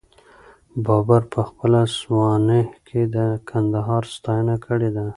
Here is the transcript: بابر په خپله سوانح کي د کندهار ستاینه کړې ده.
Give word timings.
بابر 0.85 1.21
په 1.33 1.39
خپله 1.49 1.81
سوانح 1.99 2.67
کي 2.87 3.01
د 3.15 3.17
کندهار 3.49 4.03
ستاینه 4.15 4.55
کړې 4.65 4.89
ده. 4.95 5.05